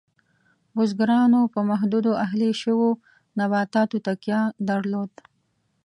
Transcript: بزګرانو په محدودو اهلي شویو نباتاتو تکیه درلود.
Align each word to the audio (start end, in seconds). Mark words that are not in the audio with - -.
بزګرانو 0.75 1.41
په 1.53 1.59
محدودو 1.69 2.11
اهلي 2.25 2.49
شویو 2.61 2.89
نباتاتو 3.39 3.97
تکیه 4.07 4.41
درلود. 4.69 5.11